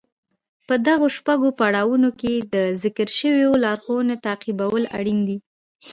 [0.67, 5.37] په دغو شپږو پړاوونو کې د ذکر شويو لارښوونو تعقيبول اړين دي.